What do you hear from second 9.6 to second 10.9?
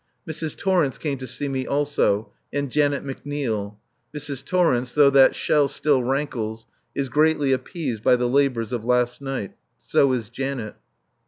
So is Janet.